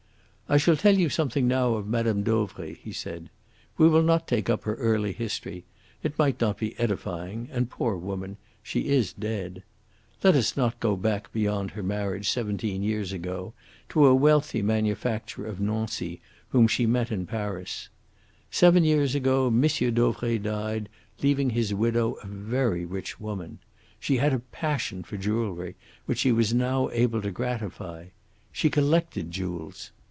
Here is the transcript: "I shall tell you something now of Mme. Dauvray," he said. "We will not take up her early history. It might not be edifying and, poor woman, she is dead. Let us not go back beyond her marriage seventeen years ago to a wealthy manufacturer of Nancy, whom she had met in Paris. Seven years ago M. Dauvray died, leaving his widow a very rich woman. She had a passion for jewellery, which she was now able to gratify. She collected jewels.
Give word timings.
"I 0.49 0.57
shall 0.57 0.75
tell 0.75 0.97
you 0.97 1.07
something 1.07 1.47
now 1.47 1.75
of 1.75 1.87
Mme. 1.87 2.23
Dauvray," 2.23 2.73
he 2.75 2.91
said. 2.91 3.29
"We 3.77 3.87
will 3.87 4.03
not 4.03 4.27
take 4.27 4.49
up 4.49 4.63
her 4.65 4.75
early 4.75 5.13
history. 5.13 5.63
It 6.03 6.19
might 6.19 6.41
not 6.41 6.57
be 6.57 6.77
edifying 6.77 7.47
and, 7.53 7.69
poor 7.69 7.95
woman, 7.95 8.35
she 8.61 8.89
is 8.89 9.13
dead. 9.13 9.63
Let 10.25 10.35
us 10.35 10.57
not 10.57 10.81
go 10.81 10.97
back 10.97 11.31
beyond 11.31 11.71
her 11.71 11.81
marriage 11.83 12.29
seventeen 12.29 12.83
years 12.83 13.13
ago 13.13 13.53
to 13.87 14.05
a 14.07 14.13
wealthy 14.13 14.61
manufacturer 14.61 15.47
of 15.47 15.61
Nancy, 15.61 16.19
whom 16.49 16.67
she 16.67 16.83
had 16.83 16.89
met 16.91 17.11
in 17.13 17.25
Paris. 17.25 17.87
Seven 18.51 18.83
years 18.83 19.15
ago 19.15 19.47
M. 19.47 19.61
Dauvray 19.93 20.37
died, 20.37 20.89
leaving 21.23 21.51
his 21.51 21.73
widow 21.73 22.15
a 22.23 22.27
very 22.27 22.83
rich 22.83 23.21
woman. 23.21 23.59
She 24.01 24.17
had 24.17 24.33
a 24.33 24.39
passion 24.39 25.03
for 25.05 25.15
jewellery, 25.15 25.75
which 26.07 26.19
she 26.19 26.33
was 26.33 26.53
now 26.53 26.89
able 26.89 27.21
to 27.21 27.31
gratify. 27.31 28.07
She 28.51 28.69
collected 28.69 29.31
jewels. 29.31 29.91